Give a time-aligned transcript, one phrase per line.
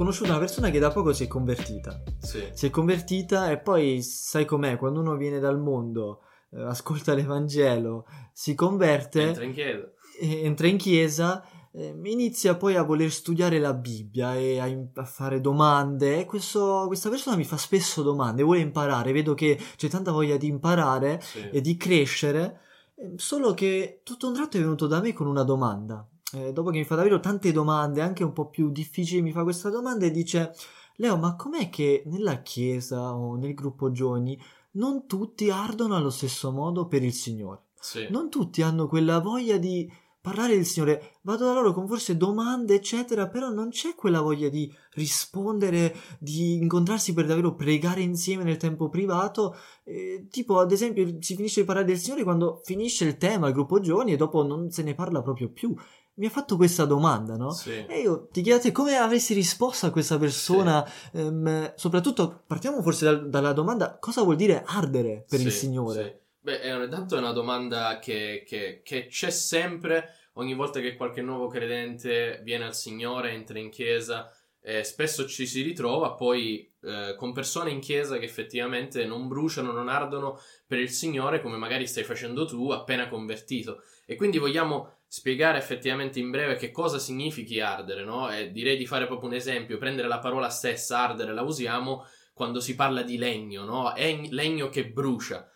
[0.00, 2.02] conosciuto una persona che da poco si è convertita.
[2.20, 2.42] Sì.
[2.54, 8.06] Si è convertita e poi sai com'è, quando uno viene dal mondo, eh, ascolta l'Evangelo,
[8.32, 9.90] si converte, Entra in chiesa.
[10.18, 15.04] e entra in chiesa, eh, inizia poi a voler studiare la Bibbia e a, a
[15.04, 16.20] fare domande.
[16.20, 20.38] E questo- questa persona mi fa spesso domande, vuole imparare, vedo che c'è tanta voglia
[20.38, 21.46] di imparare Sì.
[21.52, 22.60] e di crescere,
[22.96, 26.06] eh, solo che tutto un tratto è venuto da me con una domanda.
[26.34, 29.42] Eh, dopo che mi fa davvero tante domande, anche un po' più difficili, mi fa
[29.42, 30.54] questa domanda e dice:
[30.96, 34.38] Leo, ma com'è che nella chiesa o nel gruppo giovani
[34.72, 37.62] non tutti ardono allo stesso modo per il Signore?
[37.80, 38.06] Sì.
[38.10, 41.14] Non tutti hanno quella voglia di parlare del Signore.
[41.22, 46.54] Vado da loro con forse domande, eccetera, però non c'è quella voglia di rispondere, di
[46.54, 49.56] incontrarsi per davvero pregare insieme nel tempo privato.
[49.84, 53.54] Eh, tipo, ad esempio, si finisce di parlare del Signore quando finisce il tema, il
[53.54, 55.74] gruppo giovani, e dopo non se ne parla proprio più.
[56.14, 57.50] Mi ha fatto questa domanda, no?
[57.50, 57.84] Sì.
[57.88, 63.28] E io ti chiedo come avresti risposto a questa persona, ehm, soprattutto partiamo forse dal-
[63.30, 66.02] dalla domanda cosa vuol dire ardere per il Sì, Signore?
[66.02, 66.28] sì.
[66.42, 71.22] Beh, è, intanto è una domanda che, che- che c'è sempre ogni volta che qualche
[71.22, 74.30] nuovo credente viene al Signore, entra in chiesa.
[74.62, 79.72] eh, spesso ci si ritrova poi eh, con persone in chiesa che effettivamente non bruciano,
[79.72, 83.80] non ardono per il Signore come magari stai facendo tu appena convertito.
[84.04, 88.30] E quindi vogliamo spiegare effettivamente in breve che cosa significhi ardere, no?
[88.30, 92.60] E direi di fare proprio un esempio, prendere la parola stessa, ardere, la usiamo quando
[92.60, 93.92] si parla di legno, no?
[93.92, 95.50] È legno che brucia.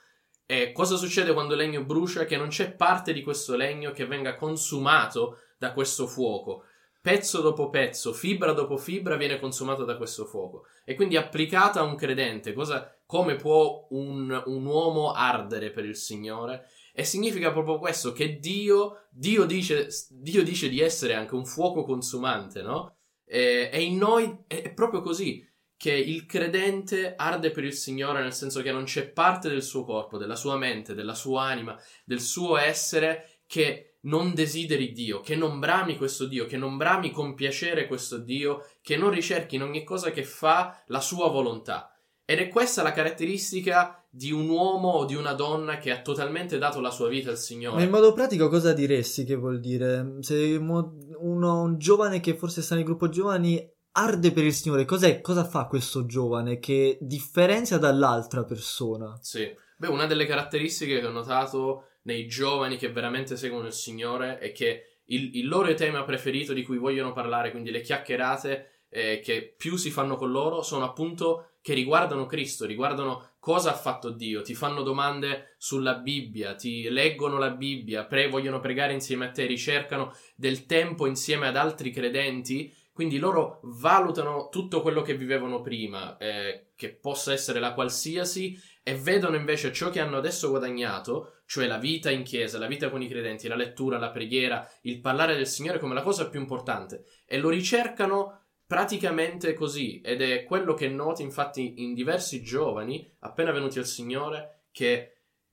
[0.44, 2.24] E cosa succede quando il legno brucia?
[2.24, 6.64] Che non c'è parte di questo legno che venga consumato da questo fuoco.
[7.00, 10.66] Pezzo dopo pezzo, fibra dopo fibra viene consumato da questo fuoco.
[10.84, 15.94] E quindi applicata a un credente, cosa, come può un, un uomo ardere per il
[15.94, 16.66] Signore?
[16.96, 21.82] E significa proprio questo, che Dio, Dio, dice, Dio dice di essere anche un fuoco
[21.82, 22.98] consumante, no?
[23.24, 25.44] E, e in noi è, proprio così
[25.76, 29.84] che il credente arde per il Signore nel senso che non c'è parte del suo
[29.84, 35.34] corpo, della sua mente, della sua anima, del suo essere che non desideri Dio, che
[35.34, 39.82] non brami questo Dio, che non brami compiacere questo Dio, che non ricerchi in ogni
[39.82, 41.93] cosa che fa la sua volontà.
[42.26, 46.56] Ed è questa la caratteristica di un uomo o di una donna che ha totalmente
[46.56, 47.82] dato la sua vita al Ma Signore.
[47.82, 50.16] in modo pratico cosa diresti che vuol dire?
[50.20, 53.62] Se uno, un giovane che forse sta nel gruppo giovani
[53.96, 59.18] arde per il Signore, cos'è, cosa fa questo giovane che differenzia dall'altra persona?
[59.20, 59.52] Sì.
[59.76, 64.52] Beh, una delle caratteristiche che ho notato nei giovani che veramente seguono il Signore è
[64.52, 69.54] che il, il loro tema preferito di cui vogliono parlare, quindi le chiacchierate eh, che
[69.56, 74.42] più si fanno con loro, sono appunto che riguardano Cristo, riguardano cosa ha fatto Dio,
[74.42, 79.46] ti fanno domande sulla Bibbia, ti leggono la Bibbia, pre- vogliono pregare insieme a te,
[79.46, 86.18] ricercano del tempo insieme ad altri credenti, quindi loro valutano tutto quello che vivevano prima,
[86.18, 91.66] eh, che possa essere la qualsiasi, e vedono invece ciò che hanno adesso guadagnato, cioè
[91.66, 95.34] la vita in chiesa, la vita con i credenti, la lettura, la preghiera, il parlare
[95.34, 100.74] del Signore come la cosa più importante, e lo ricercano praticamente così, ed è quello
[100.74, 105.10] che noti infatti in diversi giovani appena venuti al Signore che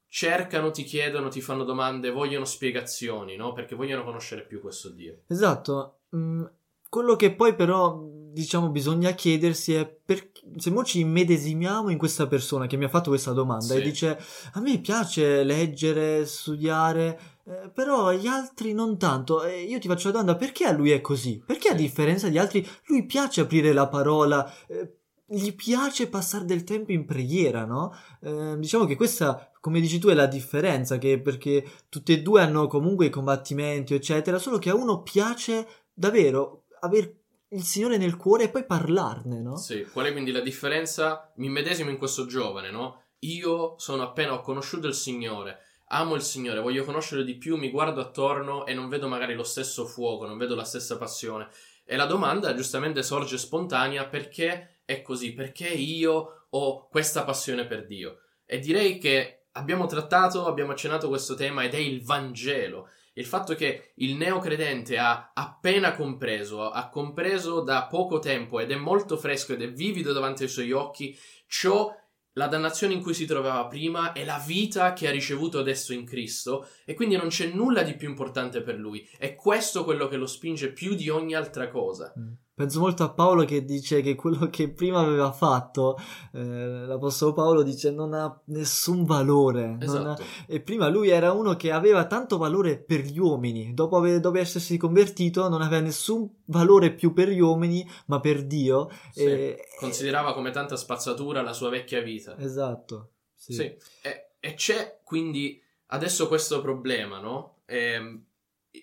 [0.07, 3.53] cercano, ti chiedono, ti fanno domande, vogliono spiegazioni, no?
[3.53, 5.21] Perché vogliono conoscere più questo Dio.
[5.27, 5.99] Esatto.
[6.15, 6.43] Mm,
[6.89, 7.97] quello che poi però,
[8.33, 12.89] diciamo, bisogna chiedersi è per, se mo ci immedesimiamo in questa persona che mi ha
[12.89, 13.77] fatto questa domanda Sì.
[13.77, 14.19] e dice
[14.53, 19.43] a me piace leggere, studiare, eh, però gli altri non tanto.
[19.43, 21.41] E io ti faccio la domanda, perché a lui è così?
[21.45, 24.51] Perché a differenza di altri lui piace aprire la parola?
[24.67, 24.95] eh,
[25.33, 27.95] gli piace passare del tempo in preghiera, no?
[28.21, 32.41] Eh, diciamo che questa, come dici tu, è la differenza, che perché tutti e due
[32.41, 37.19] hanno comunque i combattimenti, eccetera, solo che a uno piace davvero avere
[37.49, 39.55] il Signore nel cuore e poi parlarne, no?
[39.55, 41.31] Sì, qual è quindi la differenza?
[41.37, 43.03] Mi medesimo in questo giovane, no?
[43.19, 45.59] Io sono appena ho conosciuto il Signore,
[45.93, 49.43] amo il Signore, voglio conoscere di più, mi guardo attorno e non vedo magari lo
[49.43, 51.49] stesso fuoco, non vedo la stessa passione.
[51.83, 57.85] E la domanda giustamente sorge spontanea perché è così, perché io ho questa passione per
[57.85, 58.19] Dio.
[58.45, 62.89] E direi che abbiamo trattato, abbiamo accennato questo tema ed è il Vangelo.
[63.13, 68.75] Il fatto che il neocredente ha appena compreso, ha compreso da poco tempo ed è
[68.75, 71.93] molto fresco ed è vivido davanti ai suoi occhi ciò,
[72.33, 76.05] la dannazione in cui si trovava prima e la vita che ha ricevuto adesso in
[76.05, 79.07] Cristo e quindi non c'è nulla di più importante per lui.
[79.17, 82.13] È questo quello che lo spinge più di ogni altra cosa.
[82.17, 82.31] Mm.
[82.61, 85.97] Penso molto a Paolo che dice che quello che prima aveva fatto,
[86.33, 89.77] eh, l'Apostolo Paolo dice non ha nessun valore.
[89.79, 90.21] Esatto.
[90.21, 90.25] Ha...
[90.47, 94.19] E prima lui era uno che aveva tanto valore per gli uomini, dopo, ave...
[94.19, 98.89] dopo essersi convertito non aveva nessun valore più per gli uomini, ma per Dio.
[99.11, 99.23] Sì.
[99.23, 99.67] E...
[99.79, 102.37] Considerava come tanta spazzatura la sua vecchia vita.
[102.37, 103.13] Esatto.
[103.33, 103.53] Sì.
[103.53, 103.63] sì.
[104.03, 107.61] E, e, c'è quindi adesso questo problema, no?
[107.65, 108.25] Ehm,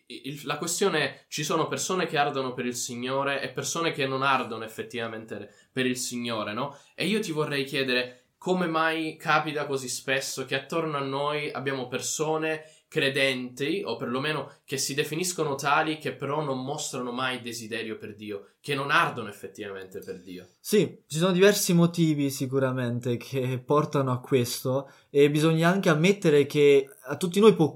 [0.06, 4.06] il, la questione è ci sono persone che ardono per il Signore e persone che
[4.06, 6.76] non ardono effettivamente per il Signore, no?
[6.94, 11.88] E io ti vorrei chiedere come mai capita così spesso che attorno a noi abbiamo
[11.88, 18.14] persone credenti, o perlomeno che si definiscono tali, che però non mostrano mai desiderio per
[18.14, 20.46] Dio, che non ardono effettivamente per Dio.
[20.58, 26.88] Sì, ci sono diversi motivi sicuramente che portano a questo e bisogna anche ammettere che
[27.04, 27.74] a tutti noi può,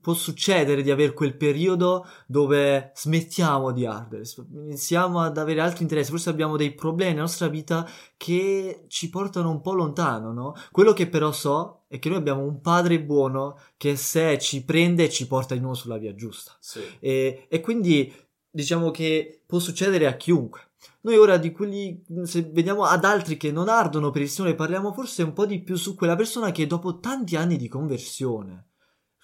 [0.00, 6.10] può succedere di avere quel periodo dove smettiamo di ardere, iniziamo ad avere altri interessi,
[6.10, 10.54] forse abbiamo dei problemi nella nostra vita che ci portano un po' lontano, no?
[10.70, 15.08] Quello che però so è che noi abbiamo un padre buono che se ci prende
[15.08, 16.56] ci porta di nuovo sulla via giusta.
[16.60, 16.80] Sì.
[17.00, 18.14] E, e quindi
[18.50, 20.66] diciamo che può succedere a chiunque.
[21.00, 24.92] Noi ora di quelli, se vediamo ad altri che non ardono per il Signore, parliamo
[24.92, 28.67] forse un po' di più su quella persona che dopo tanti anni di conversione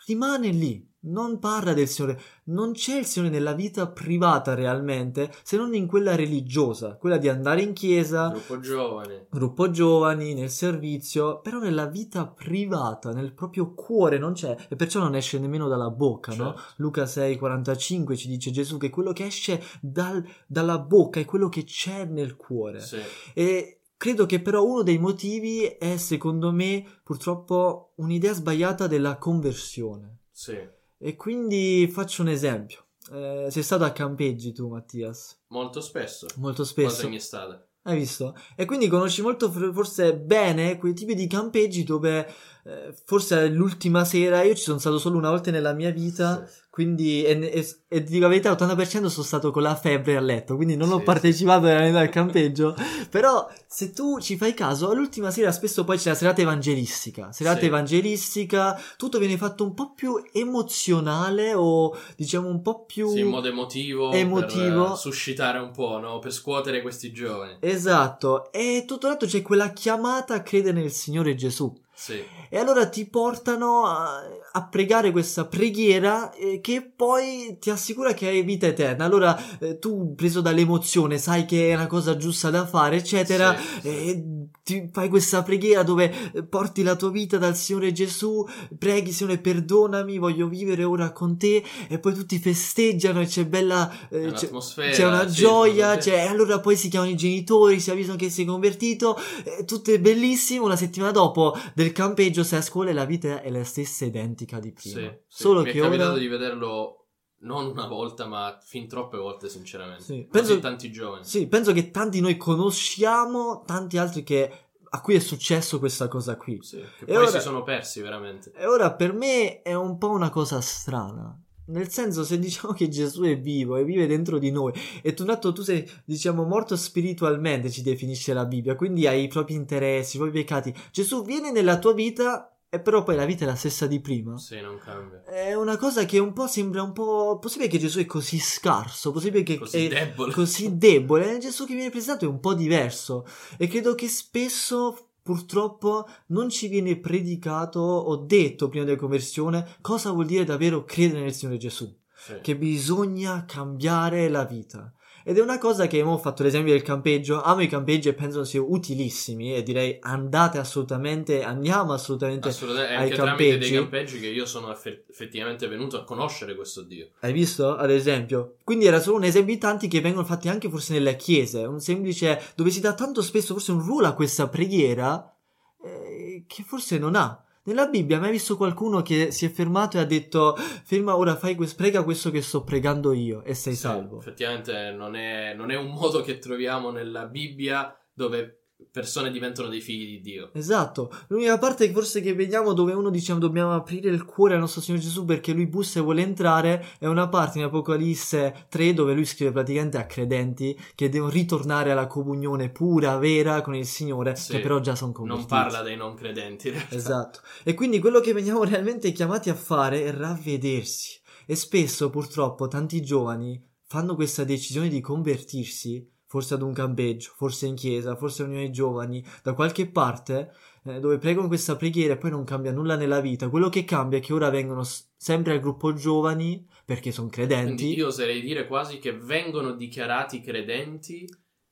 [0.07, 5.57] rimane lì, non parla del Signore, non c'è il Signore nella vita privata realmente, se
[5.57, 11.41] non in quella religiosa, quella di andare in chiesa, gruppo giovani, gruppo giovani, nel servizio,
[11.41, 15.91] però nella vita privata, nel proprio cuore non c'è e perciò non esce nemmeno dalla
[15.91, 16.45] bocca, certo.
[16.45, 16.57] no?
[16.77, 21.65] Luca 6:45 ci dice Gesù che quello che esce dal, dalla bocca è quello che
[21.65, 22.81] c'è nel cuore.
[22.81, 22.99] Sì.
[23.35, 30.19] E Credo che però uno dei motivi è, secondo me, purtroppo un'idea sbagliata della conversione.
[30.31, 30.59] Sì.
[30.99, 32.85] E quindi faccio un esempio.
[33.13, 35.39] Eh, sei stato a campeggi tu, Mattias?
[35.49, 36.27] Molto spesso.
[36.37, 37.09] Molto spesso.
[37.09, 37.67] Mi è stata?
[37.87, 38.35] Hai visto?
[38.57, 42.27] E quindi conosci molto forse bene quei tipi di campeggi dove
[42.65, 46.47] eh, forse l'ultima sera io ci sono stato solo una volta nella mia vita.
[46.47, 50.21] Sì quindi, e, e, e dico la verità, l'80% sono stato con la febbre a
[50.21, 52.75] letto, quindi non sì, ho partecipato veramente al campeggio.
[53.11, 57.31] Però, se tu ci fai caso, l'ultima sera spesso poi c'è la serata evangelistica.
[57.31, 57.67] Serata sì.
[57.67, 63.09] evangelistica, tutto viene fatto un po' più emozionale o diciamo un po' più...
[63.09, 64.11] Sì, in modo emotivo.
[64.11, 64.89] Emotivo.
[64.89, 66.19] Per suscitare un po', no?
[66.19, 67.59] Per scuotere questi giovani.
[67.61, 68.51] Esatto.
[68.51, 71.73] E tutto l'altro c'è quella chiamata a credere nel Signore Gesù.
[71.95, 72.25] Sì.
[72.49, 74.23] E allora ti portano a,
[74.57, 79.05] a pregare questa preghiera eh, che poi ti assicura che hai vita eterna.
[79.05, 83.89] Allora eh, tu, preso dall'emozione, sai che è una cosa giusta da fare, eccetera, sì,
[83.89, 84.25] e
[84.63, 88.47] ti fai questa preghiera dove eh, porti la tua vita dal Signore Gesù,
[88.79, 93.93] preghi Signore perdonami, voglio vivere ora con te, e poi tutti festeggiano e c'è bella...
[94.09, 94.49] Eh, c'è,
[94.93, 98.31] c'è, una sì, gioia, c'è, e allora poi si chiamano i genitori, si avvisano che
[98.31, 102.93] sei convertito, eh, tutto è bellissimo, una settimana dopo del campeggio sei a scuola e
[102.93, 105.01] la vita è la stessa identica di prima.
[105.01, 106.19] Sì, Solo Mi che è capitato ora...
[106.19, 106.99] di vederlo
[107.45, 110.03] non una volta, ma fin troppe volte, sinceramente.
[110.03, 111.25] Sì, penso, tanti giovani.
[111.25, 114.51] Sì, penso che tanti noi conosciamo, tanti altri che
[114.95, 116.59] a cui è successo questa cosa qui.
[116.63, 118.53] Sì, che poi ora, si sono persi veramente.
[118.53, 121.37] E ora per me è un po' una cosa strana.
[121.67, 125.23] Nel senso, se diciamo che Gesù è vivo e vive dentro di noi, e tu,
[125.23, 129.55] un atto, tu sei, diciamo, morto spiritualmente, ci definisce la Bibbia, quindi hai i propri
[129.55, 130.75] interessi, i propri peccati.
[130.93, 134.37] Gesù viene nella tua vita e però poi la vita è la stessa di prima.
[134.37, 135.23] Sì, non cambia.
[135.23, 137.39] È una cosa che un po' sembra un po'.
[137.41, 139.13] Possibile che Gesù è così scarso?
[139.13, 140.33] Possibile che così è debole.
[140.33, 141.39] così debole?
[141.39, 143.25] Gesù che viene presentato è un po' diverso.
[143.57, 145.11] E credo che spesso.
[145.25, 151.23] Purtroppo non ci viene predicato o detto prima della conversione cosa vuol dire davvero credere
[151.23, 151.91] nel Signore Gesù.
[152.15, 152.41] Sì.
[152.43, 154.93] Che bisogna cambiare la vita.
[155.27, 157.41] Ed è una cosa che ho fatto l'esempio del campeggio.
[157.41, 159.55] Amo i campeggi e penso siano utilissimi.
[159.55, 163.49] E direi andate assolutamente, andiamo assolutamente, assolutamente ai anche campeggi.
[163.49, 167.09] tramite dei campeggi che io sono effettivamente venuto a conoscere questo Dio.
[167.21, 167.75] Hai visto?
[167.75, 168.57] Ad esempio.
[168.65, 171.65] Quindi era solo un esempio di tanti che vengono fatti anche forse nelle chiese.
[171.65, 175.35] Un semplice dove si dà tanto spesso forse un ruolo a questa preghiera
[175.83, 177.44] eh, che forse non ha.
[177.67, 181.55] Nella Bibbia mai visto qualcuno che si è fermato e ha detto ferma ora fai
[181.55, 184.19] questo, prega questo che sto pregando io e sei sì, salvo.
[184.19, 189.81] Effettivamente non è, non è un modo che troviamo nella Bibbia dove persone diventano dei
[189.81, 190.51] figli di Dio.
[190.53, 191.11] Esatto.
[191.29, 195.03] L'unica parte forse che vediamo dove uno dice dobbiamo aprire il cuore al nostro Signore
[195.03, 199.25] Gesù perché lui bussa e vuole entrare è una parte in Apocalisse 3 dove lui
[199.25, 204.53] scrive praticamente a credenti che devono ritornare alla comunione pura, vera con il Signore, sì,
[204.53, 205.53] che però già sono convertiti.
[205.53, 206.73] Non parla dei non credenti.
[206.91, 207.41] Esatto.
[207.65, 211.21] E quindi quello che veniamo realmente chiamati a fare è ravvedersi.
[211.47, 217.67] E spesso purtroppo tanti giovani fanno questa decisione di convertirsi, forse ad un campeggio, forse
[217.67, 222.17] in chiesa, forse a unione giovani, da qualche parte, eh, dove pregano questa preghiera e
[222.17, 223.49] poi non cambia nulla nella vita.
[223.49, 227.85] Quello che cambia è che ora vengono s- sempre al gruppo giovani perché sono credenti.
[227.85, 231.25] Quindi io oserei dire quasi che vengono dichiarati credenti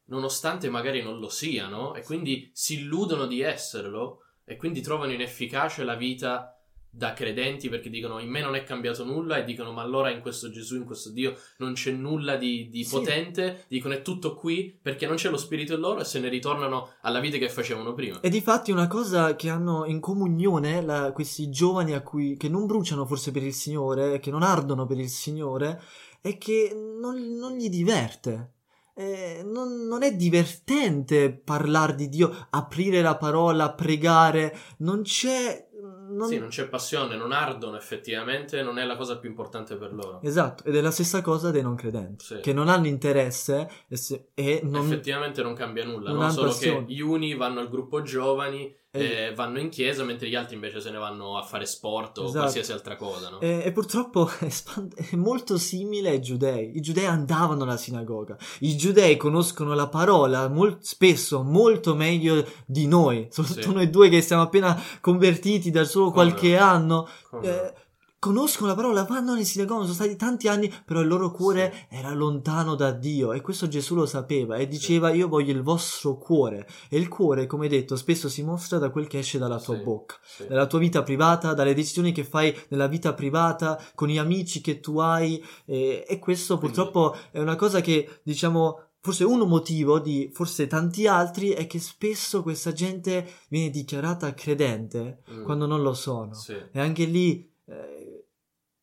[0.04, 5.83] nonostante magari non lo siano e quindi si illudono di esserlo e quindi trovano inefficace
[5.83, 6.62] la vita
[6.95, 10.21] da credenti perché dicono in me non è cambiato nulla e dicono ma allora in
[10.21, 12.97] questo Gesù, in questo Dio non c'è nulla di, di Sì.
[12.97, 16.29] potente, dicono è tutto qui perché non c'è lo spirito in loro e se ne
[16.29, 18.21] ritornano alla vita che facevano prima.
[18.21, 22.67] E difatti una cosa che hanno in comunione la- questi giovani a cui, che non
[22.67, 25.81] bruciano forse per il Signore, che non ardono per il Signore,
[26.21, 28.53] è che non, non gli diverte.
[28.95, 35.71] Eh, non, non è divertente parlare di Dio, aprire la parola, pregare, non c'è...
[36.14, 39.92] non- Sì, non c'è passione, non ardono effettivamente, non è la cosa più importante per
[39.92, 40.21] loro.
[40.23, 42.40] Esatto, ed è la stessa cosa dei non credenti, Sì.
[42.40, 44.85] che non hanno interesse e, se- e non...
[44.85, 46.31] Effettivamente non cambia nulla, non no?
[46.31, 46.87] solo passione.
[46.87, 49.05] che gli uni vanno al gruppo giovani, Eh.
[49.29, 52.25] eh, vanno in chiesa, mentre gli altri invece se ne vanno a fare sport o
[52.25, 52.39] Esatto.
[52.41, 53.31] qualsiasi altra cosa.
[53.31, 53.41] No?
[53.41, 56.77] E, e purtroppo è, molto simile ai giudei.
[56.77, 58.37] I giudei andavano alla sinagoga.
[58.61, 63.73] I giudei conoscono la parola mol- spesso molto meglio di noi, soprattutto Sì.
[63.75, 66.63] noi due che siamo appena convertiti da solo Come qualche no?
[66.65, 67.09] anno.
[67.31, 67.75] Come Eh,
[68.23, 72.12] conoscono la parola, vanno in sinagoga, sono stati tanti anni, però il loro cuore era
[72.14, 76.69] lontano da Dio e questo Gesù lo sapeva e diceva io voglio il vostro cuore
[76.88, 79.83] e il cuore, come detto, spesso si mostra da quel che esce dalla tua Sì.
[79.83, 80.47] bocca Sì.
[80.47, 84.79] dalla tua vita privata, dalle decisioni che fai nella vita privata, con gli amici che
[84.79, 90.31] tu hai e, e questo purtroppo è una cosa che diciamo forse uno motivo di
[90.33, 95.43] forse tanti altri è che spesso questa gente viene dichiarata credente Mm.
[95.43, 96.52] quando non lo sono Sì.
[96.71, 97.50] e anche lì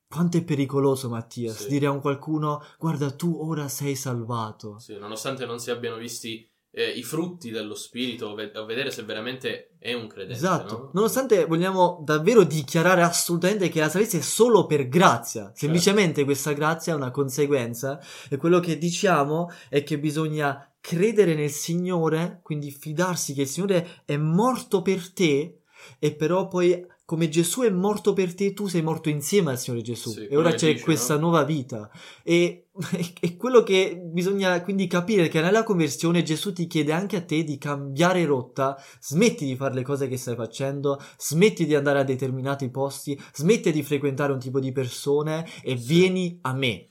[0.09, 1.67] quanto è pericoloso Mattias Sì.
[1.67, 6.49] dire a un qualcuno guarda tu ora sei salvato Sì, nonostante non si abbiano visti
[6.71, 10.33] eh, i frutti dello spirito, o vedere se veramente è un credente.
[10.35, 10.89] Esatto, no?
[10.93, 15.57] nonostante vogliamo davvero dichiarare assolutamente che la salvezza è solo per grazia, Certo.
[15.57, 17.99] semplicemente questa grazia è una conseguenza
[18.29, 24.03] e quello che diciamo è che bisogna credere nel Signore, quindi fidarsi che il Signore
[24.05, 25.61] è morto per te
[25.97, 29.81] e però poi come Gesù è morto per te, tu sei morto insieme al Signore
[29.81, 31.21] Gesù Sì, e ora c'è dice, questa no?
[31.21, 31.89] nuova vita
[32.23, 32.67] e,
[33.19, 37.23] e quello che bisogna quindi capire è che nella conversione Gesù ti chiede anche a
[37.25, 41.97] te di cambiare rotta, smetti di fare le cose che stai facendo, smetti di andare
[41.97, 45.87] a determinati posti, smetti di frequentare un tipo di persone e Sì.
[45.87, 46.89] vieni a me.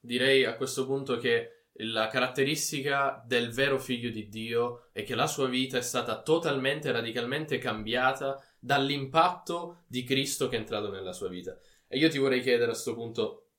[0.00, 1.50] Direi a questo punto che
[1.80, 6.90] la caratteristica del vero figlio di Dio è che la sua vita è stata totalmente,
[6.90, 11.56] radicalmente cambiata dall'impatto di Cristo che è entrato nella sua vita.
[11.86, 13.50] E io ti vorrei chiedere a questo punto,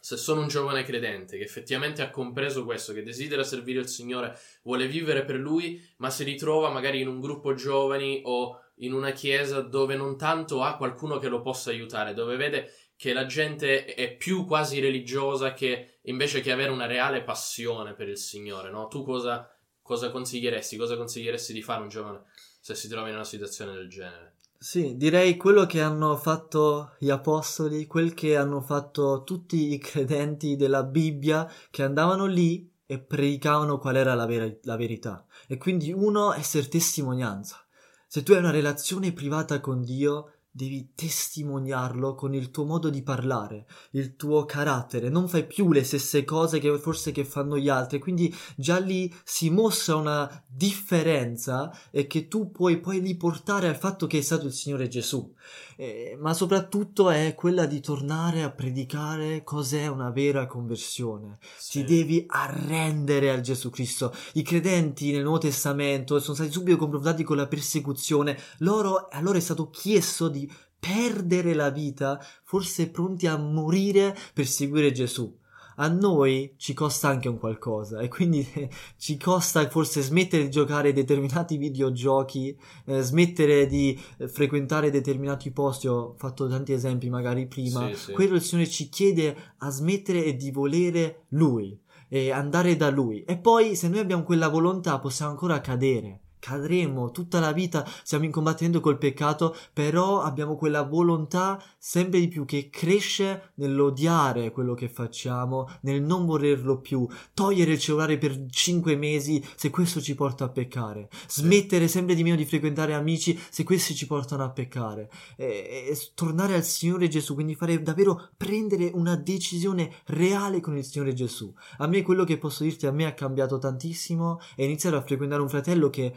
[0.00, 4.38] se sono un giovane credente che effettivamente ha compreso questo, che desidera servire il Signore,
[4.62, 9.10] vuole vivere per Lui, ma si ritrova magari in un gruppo giovani o in una
[9.10, 13.86] chiesa dove non tanto ha qualcuno che lo possa aiutare, dove vede che la gente
[13.86, 18.86] è più quasi religiosa che invece che avere una reale passione per il Signore, no?
[18.86, 19.52] Tu cosa,
[19.82, 20.76] cosa consiglieresti?
[20.76, 22.22] Cosa consiglieresti di fare un giovane
[22.68, 24.34] se si trova in una situazione del genere?
[24.58, 30.54] Sì, direi quello che hanno fatto gli apostoli, quel che hanno fatto tutti i credenti
[30.54, 35.24] della Bibbia, che andavano lì e predicavano qual era la, vera- la verità.
[35.46, 37.64] E quindi uno, essere testimonianza.
[38.06, 43.04] Se tu hai una relazione privata con Dio, devi testimoniarlo con il tuo modo di
[43.04, 45.08] parlare, il tuo carattere.
[45.08, 48.00] Non fai più le stesse cose che forse che fanno gli altri.
[48.00, 54.08] Quindi già lì si mostra una differenza e che tu puoi poi riportare al fatto
[54.08, 55.32] che è stato il Signore Gesù.
[55.76, 61.38] Eh, ma soprattutto è quella di tornare a predicare cos'è una vera conversione.
[61.56, 61.84] Sì.
[61.84, 64.14] Ti devi arrendere al Gesù Cristo.
[64.34, 68.38] I credenti nel Nuovo Testamento sono stati subito confrontati con la persecuzione.
[68.58, 74.46] Loro, a loro è stato chiesto di perdere la vita, forse pronti a morire per
[74.46, 75.36] seguire Gesù.
[75.80, 78.68] A noi ci costa anche un qualcosa e quindi eh,
[78.98, 85.86] ci costa forse smettere di giocare determinati videogiochi, eh, smettere di eh, frequentare determinati posti.
[85.86, 87.88] Ho fatto tanti esempi magari prima.
[87.88, 88.12] Sì, sì.
[88.12, 93.22] Quello il Signore ci chiede a smettere e di volere Lui e andare da Lui.
[93.24, 96.22] E poi, se noi abbiamo quella volontà, possiamo ancora cadere.
[96.38, 102.28] Cadremo tutta la vita, siamo in combattimento col peccato, però abbiamo quella volontà sempre di
[102.28, 108.46] più che cresce nell'odiare quello che facciamo, nel non volerlo più, togliere il cellulare per
[108.50, 113.38] cinque mesi se questo ci porta a peccare, smettere sempre di meno di frequentare amici
[113.50, 115.46] se questi ci portano a peccare, e,
[115.88, 121.12] e tornare al Signore Gesù, quindi fare davvero prendere una decisione reale con il Signore
[121.12, 121.52] Gesù.
[121.78, 125.42] A me quello che posso dirti, a me ha cambiato tantissimo e iniziare a frequentare
[125.42, 126.12] un fratello che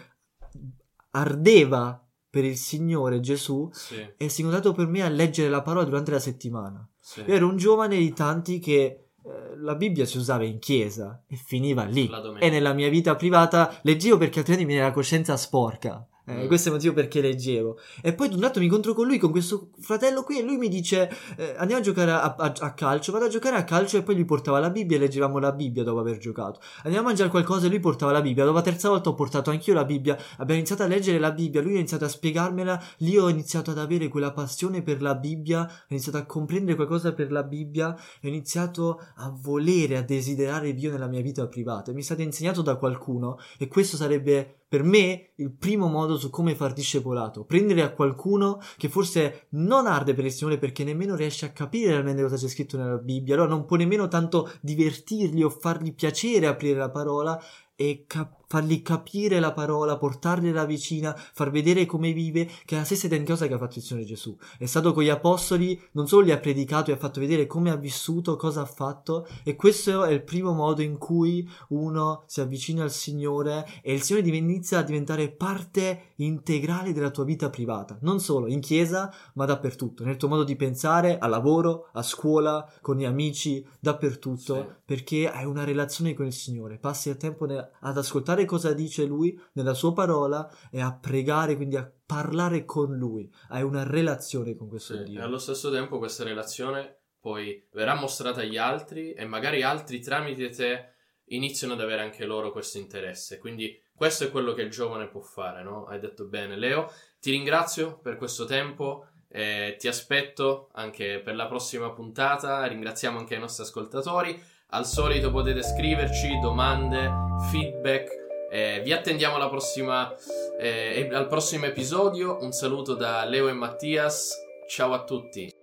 [1.11, 5.61] ardeva per il Signore Gesù Sì, e si è incontrato per me a leggere la
[5.61, 6.87] parola durante la settimana.
[6.99, 7.21] sì.
[7.21, 11.35] Io ero un giovane di tanti che eh, la Bibbia si usava in chiesa e
[11.35, 12.09] finiva lì.
[12.39, 16.05] E nella mia vita privata leggevo perché altrimenti mi viene la coscienza sporca.
[16.31, 16.47] Eh, Mm.
[16.47, 17.77] Questo è il motivo perché leggevo.
[18.01, 20.57] E poi ad un lato mi incontro con lui, con questo fratello qui, e lui
[20.57, 23.11] mi dice: eh, Andiamo a giocare a, a- a calcio.
[23.11, 25.83] Vado a giocare a calcio, e poi gli portava la Bibbia e leggevamo la Bibbia
[25.83, 26.59] dopo aver giocato.
[26.83, 28.43] Andiamo a mangiare qualcosa, e lui portava la Bibbia.
[28.43, 30.17] Dopo la terza volta ho portato anch'io la Bibbia.
[30.37, 31.61] Abbiamo iniziato a leggere la Bibbia.
[31.61, 32.81] Lui ha iniziato a spiegarmela.
[32.97, 35.61] Lì ho iniziato ad avere quella passione per la Bibbia.
[35.63, 37.89] Ho iniziato a comprendere qualcosa per la Bibbia.
[37.89, 41.91] Ho iniziato a volere, a desiderare Dio nella mia vita privata.
[41.91, 46.17] E mi è stato insegnato da qualcuno, e questo sarebbe per me il primo modo
[46.17, 50.85] su come far discepolato, prendere a qualcuno che forse non arde per il Signore perché
[50.85, 54.49] nemmeno riesce a capire realmente cosa c'è scritto nella Bibbia, allora non può nemmeno tanto
[54.61, 57.37] divertirli o fargli piacere aprire la parola
[57.75, 62.83] e cap- fargli capire la parola, portargliela vicina, far vedere come vive, che è la
[62.83, 64.37] stessa identica cosa che ha fatto il Signore Gesù.
[64.57, 67.69] È stato con gli apostoli, non solo li ha predicato e ha fatto vedere come
[67.69, 72.41] ha vissuto, cosa ha fatto, e questo è il primo modo in cui uno si
[72.41, 77.97] avvicina al Signore e il Signore inizia a diventare parte integrale della tua vita privata,
[78.01, 82.69] non solo in chiesa, ma dappertutto, nel tuo modo di pensare, al lavoro, a scuola,
[82.81, 84.65] con gli amici, dappertutto, Sì.
[84.83, 89.39] perché hai una relazione con il Signore, passi il tempo ad ascoltare cosa dice Lui
[89.53, 94.67] nella sua parola e a pregare, quindi a parlare con Lui, hai una relazione con
[94.67, 95.19] questo Sì, Dio.
[95.19, 100.49] E allo stesso tempo questa relazione poi verrà mostrata agli altri e magari altri tramite
[100.49, 100.85] te
[101.25, 103.37] iniziano ad avere anche loro questo interesse.
[103.37, 105.85] Quindi questo è quello che il giovane può fare, no?
[105.85, 106.91] Hai detto bene, Leo.
[107.19, 109.05] Ti ringrazio per questo tempo.
[109.33, 112.65] e ti aspetto anche per la prossima puntata.
[112.65, 114.37] Ringraziamo anche i nostri ascoltatori.
[114.73, 117.09] Al solito potete scriverci domande,
[117.49, 118.20] feedback.
[118.51, 120.13] Eh, vi attendiamo alla prossima,
[120.59, 122.37] eh, al prossimo episodio.
[122.41, 124.35] Un saluto da Leo e Mattias.
[124.67, 125.60] Ciao a tutti.